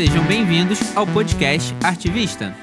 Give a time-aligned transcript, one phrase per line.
[0.00, 2.56] Sejam bem-vindos ao podcast Artivista.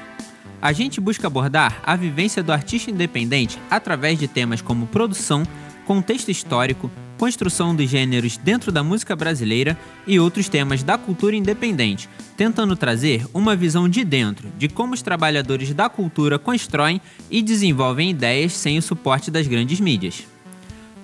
[0.60, 5.44] A gente busca abordar a vivência do artista independente através de temas como produção,
[5.86, 12.08] contexto histórico, construção dos gêneros dentro da música brasileira e outros temas da cultura independente,
[12.36, 18.10] tentando trazer uma visão de dentro de como os trabalhadores da cultura constroem e desenvolvem
[18.10, 20.26] ideias sem o suporte das grandes mídias.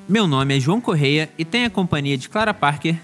[0.08, 2.96] Meu nome é João Correia e tenho a companhia de Clara Parker.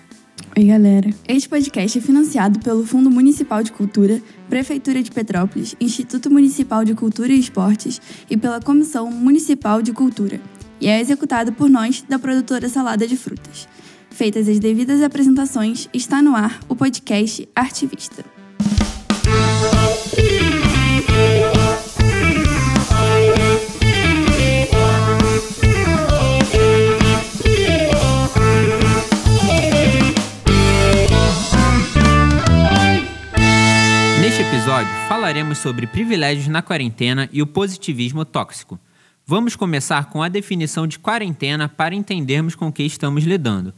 [0.60, 1.08] Oi, galera.
[1.26, 6.92] Este podcast é financiado pelo Fundo Municipal de Cultura, Prefeitura de Petrópolis, Instituto Municipal de
[6.92, 10.38] Cultura e Esportes e pela Comissão Municipal de Cultura
[10.78, 13.66] e é executado por nós da produtora Salada de Frutas.
[14.10, 18.22] Feitas as devidas apresentações, está no ar o podcast Artivista.
[35.58, 38.78] Sobre privilégios na quarentena e o positivismo tóxico.
[39.26, 43.72] Vamos começar com a definição de quarentena para entendermos com o que estamos lidando.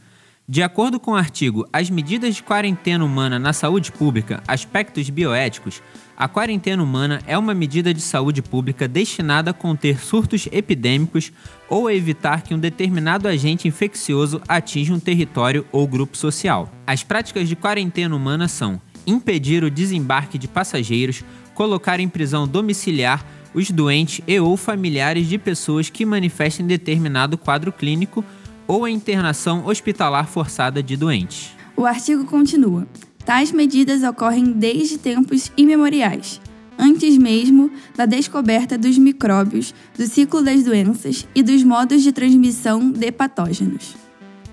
[0.47, 5.81] De acordo com o artigo As medidas de quarentena humana na saúde pública, aspectos bioéticos,
[6.17, 11.31] a quarentena humana é uma medida de saúde pública destinada a conter surtos epidêmicos
[11.69, 16.69] ou a evitar que um determinado agente infeccioso atinja um território ou grupo social.
[16.85, 23.25] As práticas de quarentena humana são impedir o desembarque de passageiros, colocar em prisão domiciliar
[23.53, 28.23] os doentes e ou familiares de pessoas que manifestem determinado quadro clínico
[28.67, 31.51] ou a internação hospitalar forçada de doentes.
[31.75, 32.87] O artigo continua.
[33.25, 36.41] Tais medidas ocorrem desde tempos imemoriais,
[36.77, 42.91] antes mesmo da descoberta dos micróbios, do ciclo das doenças e dos modos de transmissão
[42.91, 43.95] de patógenos.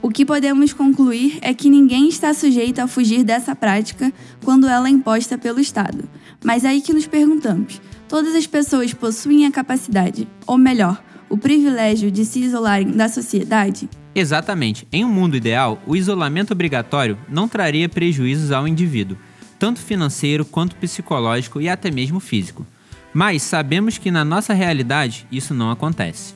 [0.03, 4.11] O que podemos concluir é que ninguém está sujeito a fugir dessa prática
[4.43, 6.09] quando ela é imposta pelo Estado.
[6.45, 11.37] Mas é aí que nos perguntamos: todas as pessoas possuem a capacidade, ou melhor, o
[11.37, 13.89] privilégio de se isolarem da sociedade?
[14.15, 14.87] Exatamente.
[14.91, 19.17] Em um mundo ideal, o isolamento obrigatório não traria prejuízos ao indivíduo,
[19.59, 22.67] tanto financeiro quanto psicológico e até mesmo físico.
[23.13, 26.35] Mas sabemos que na nossa realidade isso não acontece.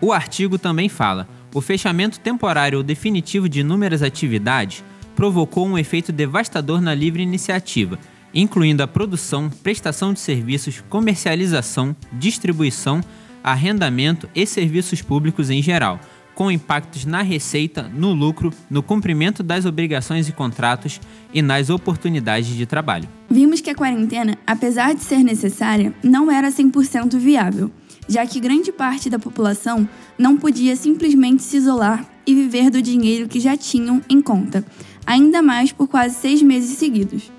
[0.00, 4.82] O artigo também fala: o fechamento temporário ou definitivo de inúmeras atividades
[5.14, 7.98] provocou um efeito devastador na livre iniciativa
[8.34, 13.00] incluindo a produção, prestação de serviços, comercialização, distribuição,
[13.42, 16.00] arrendamento e serviços públicos em geral,
[16.34, 21.00] com impactos na receita, no lucro, no cumprimento das obrigações e contratos
[21.34, 23.08] e nas oportunidades de trabalho.
[23.28, 27.70] Vimos que a quarentena, apesar de ser necessária, não era 100% viável,
[28.08, 29.88] já que grande parte da população
[30.18, 34.64] não podia simplesmente se isolar e viver do dinheiro que já tinham em conta,
[35.06, 37.30] ainda mais por quase seis meses seguidos.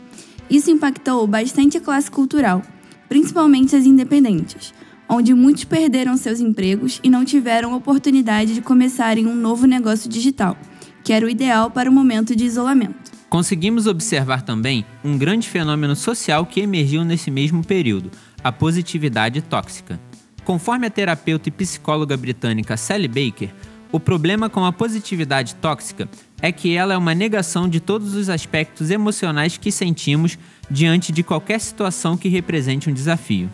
[0.51, 2.61] Isso impactou bastante a classe cultural,
[3.07, 4.73] principalmente as independentes,
[5.07, 10.57] onde muitos perderam seus empregos e não tiveram oportunidade de começarem um novo negócio digital,
[11.05, 13.13] que era o ideal para o momento de isolamento.
[13.29, 18.11] Conseguimos observar também um grande fenômeno social que emergiu nesse mesmo período,
[18.43, 19.97] a positividade tóxica.
[20.43, 23.53] Conforme a terapeuta e psicóloga britânica Sally Baker,
[23.89, 26.09] o problema com a positividade tóxica
[26.41, 30.37] é que ela é uma negação de todos os aspectos emocionais que sentimos
[30.69, 33.49] diante de qualquer situação que represente um desafio.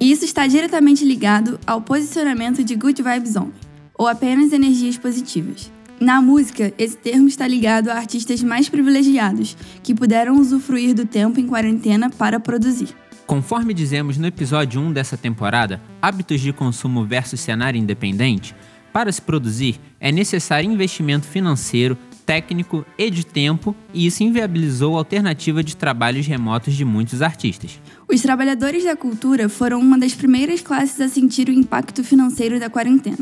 [0.00, 3.52] Isso está diretamente ligado ao posicionamento de Good Vibes Only,
[3.98, 5.70] ou apenas energias positivas.
[6.00, 11.38] Na música, esse termo está ligado a artistas mais privilegiados, que puderam usufruir do tempo
[11.38, 12.88] em quarentena para produzir.
[13.26, 18.54] Conforme dizemos no episódio 1 dessa temporada, Hábitos de Consumo versus Cenário Independente,
[18.92, 24.98] para se produzir, é necessário investimento financeiro, técnico e de tempo, e isso inviabilizou a
[24.98, 27.80] alternativa de trabalhos remotos de muitos artistas.
[28.08, 32.70] Os trabalhadores da cultura foram uma das primeiras classes a sentir o impacto financeiro da
[32.70, 33.18] quarentena.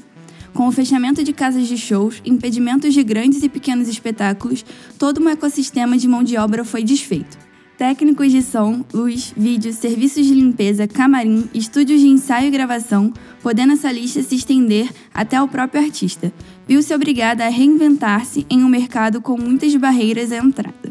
[0.52, 4.64] Com o fechamento de casas de shows, impedimentos de grandes e pequenos espetáculos,
[4.98, 7.48] todo um ecossistema de mão de obra foi desfeito
[7.78, 13.12] técnicos de som, luz, vídeo, serviços de limpeza, camarim, estúdios de ensaio e gravação,
[13.42, 16.32] podendo essa lista se estender até o próprio artista.
[16.66, 20.88] Viu-se obrigada a reinventar-se em um mercado com muitas barreiras à entrada.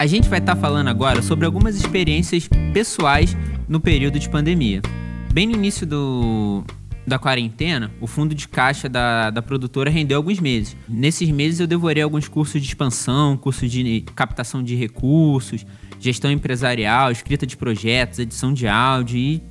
[0.00, 3.36] A gente vai estar tá falando agora sobre algumas experiências pessoais
[3.68, 4.80] no período de pandemia.
[5.32, 6.64] Bem no início do,
[7.08, 10.76] da quarentena, o fundo de caixa da, da produtora rendeu alguns meses.
[10.88, 15.64] Nesses meses eu devorei alguns cursos de expansão, cursos de captação de recursos,
[15.98, 19.42] gestão empresarial, escrita de projetos, edição de áudio e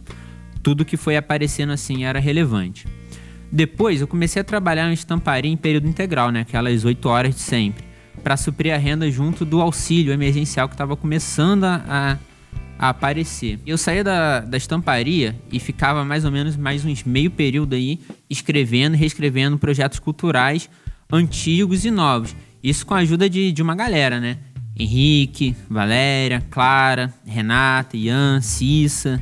[0.63, 2.85] tudo que foi aparecendo assim era relevante.
[3.51, 6.41] Depois eu comecei a trabalhar em estamparia em período integral, né?
[6.41, 7.85] Aquelas 8 horas de sempre.
[8.23, 12.17] Para suprir a renda junto do auxílio emergencial que estava começando a,
[12.79, 13.59] a aparecer.
[13.65, 17.99] Eu saía da, da estamparia e ficava mais ou menos mais uns meio período aí
[18.29, 20.69] escrevendo e reescrevendo projetos culturais
[21.11, 22.35] antigos e novos.
[22.63, 24.37] Isso com a ajuda de, de uma galera, né?
[24.79, 29.21] Henrique, Valéria, Clara, Renata, Ian, Cissa.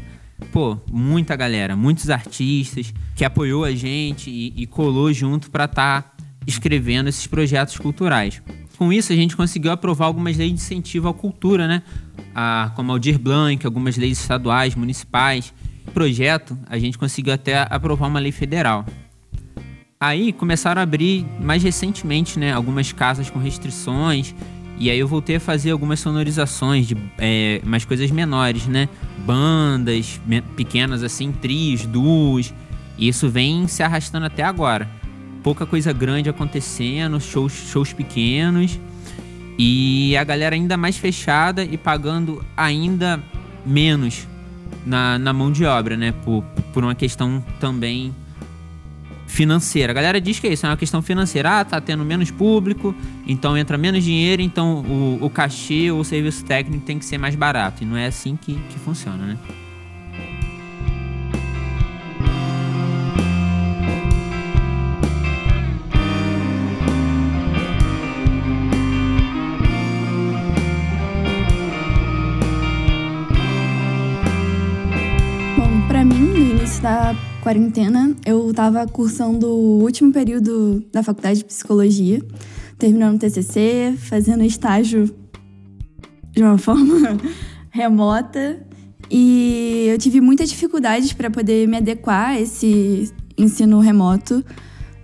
[0.51, 6.01] Pô, muita galera, muitos artistas que apoiou a gente e, e colou junto para estar
[6.01, 6.16] tá
[6.46, 8.42] escrevendo esses projetos culturais.
[8.77, 11.81] Com isso, a gente conseguiu aprovar algumas leis de incentivo à cultura, né?
[12.33, 15.54] A, como Aldir Blanc, algumas leis estaduais, municipais.
[15.94, 18.86] Projeto, a gente conseguiu até aprovar uma lei federal.
[20.00, 22.51] Aí começaram a abrir mais recentemente, né?
[22.51, 24.36] Algumas casas com restrições.
[24.77, 28.89] E aí eu voltei a fazer algumas sonorizações de é, mais coisas menores, né?
[29.25, 30.19] Bandas
[30.57, 32.54] pequenas assim, trios, duos.
[32.98, 34.89] E isso vem se arrastando até agora
[35.46, 38.80] pouca coisa grande acontecendo, shows, shows pequenos
[39.60, 43.24] e a galera ainda mais fechada e pagando ainda
[43.64, 44.28] menos
[44.84, 46.16] na, na mão de obra, né?
[46.24, 46.44] Por,
[46.74, 48.12] por uma questão também
[49.28, 49.92] financeira.
[49.92, 51.60] A galera diz que é isso, é uma questão financeira.
[51.60, 52.96] Ah, tá tendo menos público,
[53.28, 57.20] então entra menos dinheiro, então o, o cachê ou o serviço técnico tem que ser
[57.20, 57.84] mais barato.
[57.84, 59.38] E não é assim que, que funciona, né?
[77.46, 82.20] Quarentena, eu estava cursando o último período da faculdade de psicologia,
[82.76, 85.16] terminando o TCC, fazendo estágio
[86.32, 87.16] de uma forma
[87.70, 88.66] remota.
[89.12, 94.44] E eu tive muitas dificuldades para poder me adequar a esse ensino remoto.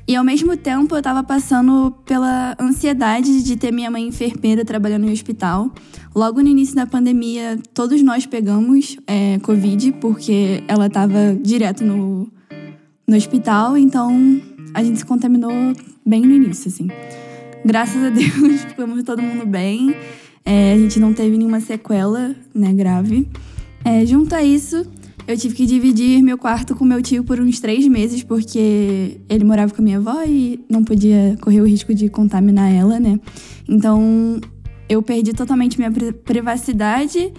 [0.07, 5.05] E ao mesmo tempo eu estava passando pela ansiedade de ter minha mãe enfermeira trabalhando
[5.05, 5.71] em hospital.
[6.13, 12.29] Logo no início da pandemia, todos nós pegamos é, Covid, porque ela estava direto no,
[13.07, 14.41] no hospital, então
[14.73, 15.51] a gente se contaminou
[16.05, 16.89] bem no início, assim.
[17.65, 19.95] Graças a Deus, ficamos todo mundo bem.
[20.43, 23.29] É, a gente não teve nenhuma sequela, né, grave.
[23.85, 24.85] É, junto a isso,
[25.25, 29.45] eu tive que dividir meu quarto com meu tio por uns três meses, porque ele
[29.45, 33.17] morava com a minha avó e não podia correr o risco de contaminar ela, né?
[33.69, 34.41] Então,
[34.91, 35.89] eu perdi totalmente minha
[36.25, 37.31] privacidade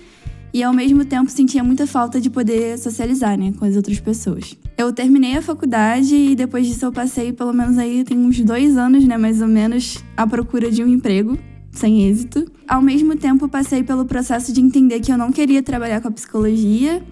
[0.55, 4.57] e ao mesmo tempo sentia muita falta de poder socializar, né, com as outras pessoas.
[4.77, 8.79] Eu terminei a faculdade e depois disso eu passei, pelo menos aí tem uns dois
[8.79, 11.39] anos, né, mais ou menos, à procura de um emprego
[11.71, 12.51] sem êxito.
[12.67, 16.11] Ao mesmo tempo passei pelo processo de entender que eu não queria trabalhar com a
[16.11, 17.03] psicologia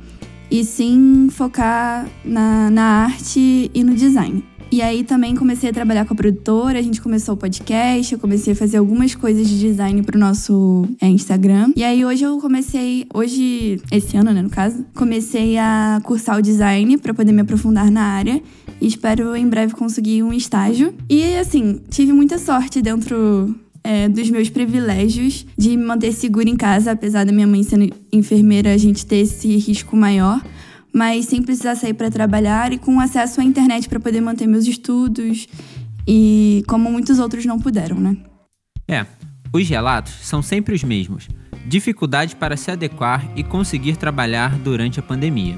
[0.50, 4.42] e sim focar na, na arte e no design.
[4.72, 8.18] E aí também comecei a trabalhar com a produtora, a gente começou o podcast, eu
[8.18, 11.72] comecei a fazer algumas coisas de design pro nosso é, Instagram.
[11.74, 16.42] E aí hoje eu comecei, hoje, esse ano, né, no caso, comecei a cursar o
[16.42, 18.40] design para poder me aprofundar na área.
[18.80, 20.94] E espero em breve conseguir um estágio.
[21.08, 26.56] E assim, tive muita sorte dentro é, dos meus privilégios de me manter segura em
[26.56, 30.40] casa, apesar da minha mãe sendo enfermeira, a gente ter esse risco maior
[30.92, 34.66] mas sem precisar sair para trabalhar e com acesso à internet para poder manter meus
[34.66, 35.46] estudos
[36.06, 38.16] e como muitos outros não puderam, né?
[38.88, 39.06] É,
[39.52, 41.28] os relatos são sempre os mesmos:
[41.66, 45.56] dificuldade para se adequar e conseguir trabalhar durante a pandemia.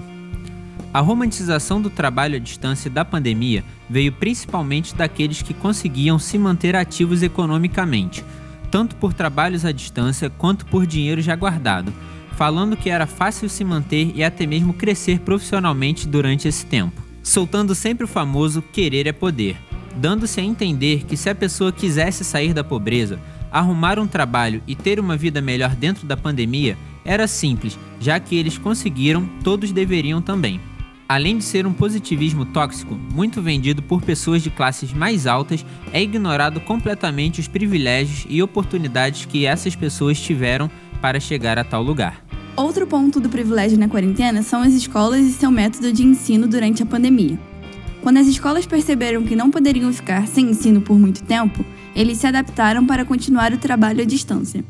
[0.93, 6.77] A romantização do trabalho à distância da pandemia veio principalmente daqueles que conseguiam se manter
[6.77, 8.23] ativos economicamente,
[8.71, 11.93] tanto por trabalhos à distância quanto por dinheiro já guardado
[12.37, 17.03] falando que era fácil se manter e até mesmo crescer profissionalmente durante esse tempo.
[17.23, 19.57] Soltando sempre o famoso querer é poder,
[19.97, 23.21] dando-se a entender que se a pessoa quisesse sair da pobreza,
[23.51, 28.37] arrumar um trabalho e ter uma vida melhor dentro da pandemia, era simples, já que
[28.37, 30.61] eles conseguiram, todos deveriam também.
[31.09, 36.03] Além de ser um positivismo tóxico, muito vendido por pessoas de classes mais altas, é
[36.03, 40.71] ignorado completamente os privilégios e oportunidades que essas pessoas tiveram
[41.03, 42.22] para chegar a tal lugar.
[42.55, 46.83] Outro ponto do privilégio na quarentena são as escolas e seu método de ensino durante
[46.83, 47.39] a pandemia.
[48.03, 51.65] Quando as escolas perceberam que não poderiam ficar sem ensino por muito tempo,
[51.97, 54.63] eles se adaptaram para continuar o trabalho à distância.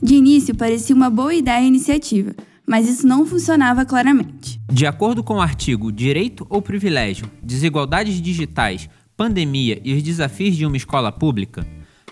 [0.00, 2.32] De início, parecia uma boa ideia a iniciativa,
[2.64, 4.60] mas isso não funcionava claramente.
[4.70, 10.66] De acordo com o artigo Direito ou Privilégio, Desigualdades Digitais, Pandemia e os Desafios de
[10.66, 11.66] uma Escola Pública,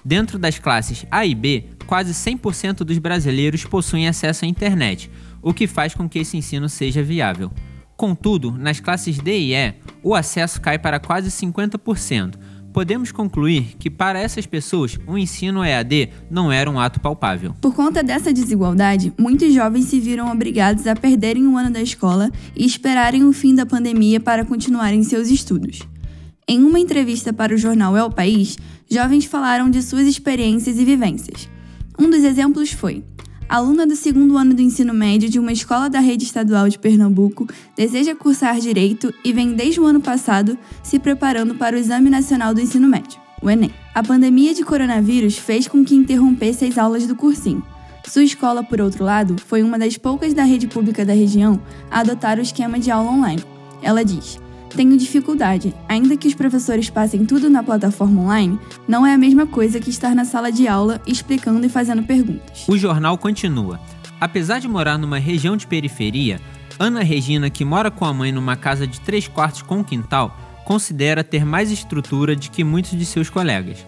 [0.05, 5.11] dentro das classes A e B, quase 100% dos brasileiros possuem acesso à internet,
[5.43, 7.51] o que faz com que esse ensino seja viável.
[7.97, 12.37] Contudo, nas classes D e E, o acesso cai para quase 50%.
[12.73, 17.55] Podemos concluir que, para essas pessoas, o ensino EAD não era um ato palpável.
[17.61, 22.31] Por conta dessa desigualdade, muitos jovens se viram obrigados a perderem um ano da escola
[22.57, 25.81] e esperarem o fim da pandemia para continuarem seus estudos.
[26.47, 28.59] Em uma entrevista para o jornal o País,
[28.91, 31.49] jovens falaram de suas experiências e vivências.
[31.97, 33.05] Um dos exemplos foi:
[33.49, 37.47] aluna do segundo ano do ensino médio de uma escola da rede estadual de Pernambuco,
[37.77, 42.53] deseja cursar direito e vem desde o ano passado se preparando para o Exame Nacional
[42.53, 43.71] do Ensino Médio, o Enem.
[43.95, 47.63] A pandemia de coronavírus fez com que interrompesse as aulas do cursinho.
[48.05, 52.01] Sua escola, por outro lado, foi uma das poucas da rede pública da região a
[52.01, 53.45] adotar o esquema de aula online.
[53.81, 54.41] Ela diz:
[54.73, 55.75] tenho dificuldade.
[55.89, 59.91] Ainda que os professores passem tudo na plataforma online, não é a mesma coisa que
[59.91, 62.67] estar na sala de aula explicando e fazendo perguntas.
[62.69, 63.79] O jornal continua.
[64.21, 66.41] Apesar de morar numa região de periferia,
[66.79, 71.25] Ana Regina, que mora com a mãe numa casa de três quartos com quintal, considera
[71.25, 73.85] ter mais estrutura de que muitos de seus colegas.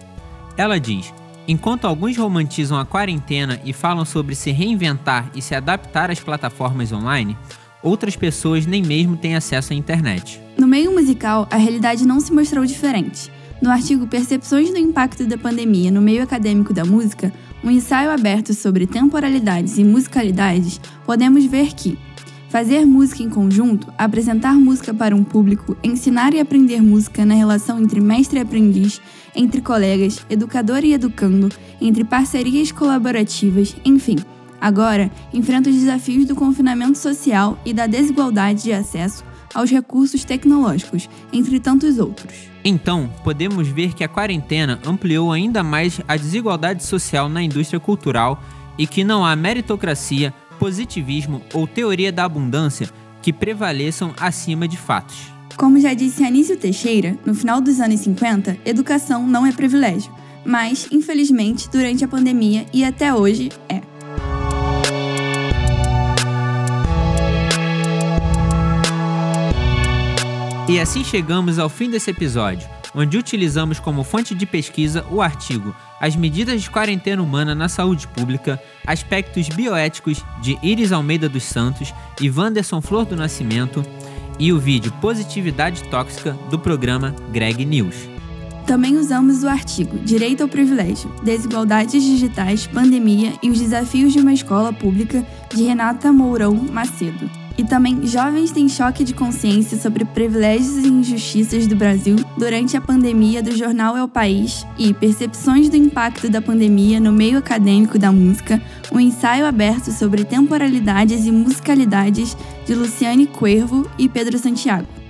[0.57, 1.13] Ela diz:
[1.47, 6.91] Enquanto alguns romantizam a quarentena e falam sobre se reinventar e se adaptar às plataformas
[6.91, 7.37] online,
[7.85, 10.41] outras pessoas nem mesmo têm acesso à internet.
[10.57, 13.31] No meio musical, a realidade não se mostrou diferente.
[13.61, 17.31] No artigo Percepções do Impacto da Pandemia no Meio Acadêmico da Música,
[17.63, 21.97] um ensaio aberto sobre temporalidades e musicalidades, podemos ver que
[22.49, 27.79] fazer música em conjunto, apresentar música para um público, ensinar e aprender música na relação
[27.79, 29.01] entre mestre e aprendiz,
[29.35, 31.49] entre colegas, educador e educando,
[31.81, 34.15] entre parcerias colaborativas, enfim,
[34.65, 41.07] Agora, enfrenta os desafios do confinamento social e da desigualdade de acesso aos recursos tecnológicos,
[41.31, 42.33] entre tantos outros.
[42.63, 48.41] Então, podemos ver que a quarentena ampliou ainda mais a desigualdade social na indústria cultural
[48.75, 52.89] e que não há meritocracia, positivismo ou teoria da abundância
[53.21, 55.31] que prevaleçam acima de fatos.
[55.55, 60.11] Como já disse Anísio Teixeira, no final dos anos 50, educação não é privilégio,
[60.43, 63.93] mas, infelizmente, durante a pandemia e até hoje é.
[70.67, 75.75] E assim chegamos ao fim desse episódio, onde utilizamos como fonte de pesquisa o artigo
[76.01, 81.93] As medidas de quarentena humana na saúde pública, aspectos bioéticos de Iris Almeida dos Santos
[82.19, 83.85] e Wanderson Flor do Nascimento,
[84.39, 87.95] e o vídeo Positividade Tóxica do programa Greg News.
[88.65, 94.33] Também usamos o artigo Direito ao Privilégio, Desigualdades Digitais, Pandemia e os Desafios de uma
[94.33, 97.44] Escola Pública, de Renata Mourão Macedo.
[97.57, 102.81] E também jovens têm choque de consciência sobre privilégios e injustiças do Brasil durante a
[102.81, 107.97] pandemia do jornal É o País e percepções do impacto da pandemia no meio acadêmico
[107.97, 112.35] da música, um ensaio aberto sobre temporalidades e musicalidades
[112.65, 115.04] de Luciane Cuervo e Pedro Santiago.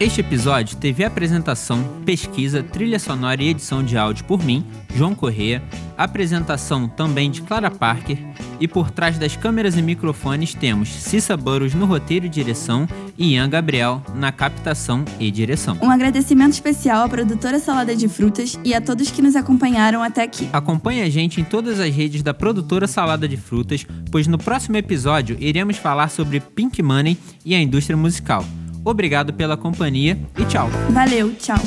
[0.00, 4.64] Este episódio teve apresentação, pesquisa, trilha sonora e edição de áudio por mim,
[4.94, 5.60] João Corrêa,
[5.96, 8.16] apresentação também de Clara Parker,
[8.60, 12.86] e por trás das câmeras e microfones temos Cissa Burros no roteiro e direção
[13.18, 15.76] e Ian Gabriel na captação e direção.
[15.82, 20.22] Um agradecimento especial à produtora Salada de Frutas e a todos que nos acompanharam até
[20.22, 20.48] aqui.
[20.52, 24.76] Acompanhe a gente em todas as redes da produtora Salada de Frutas, pois no próximo
[24.76, 28.44] episódio iremos falar sobre Pink Money e a indústria musical.
[28.84, 30.68] Obrigado pela companhia e tchau.
[30.90, 31.58] Valeu, tchau.